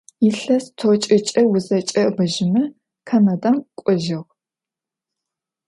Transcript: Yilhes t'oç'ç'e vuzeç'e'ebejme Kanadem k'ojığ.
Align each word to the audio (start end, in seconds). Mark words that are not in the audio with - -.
Yilhes 0.23 0.65
t'oç'ç'e 0.77 1.41
vuzeç'e'ebejme 1.51 2.63
Kanadem 3.07 3.57
k'ojığ. 3.77 4.21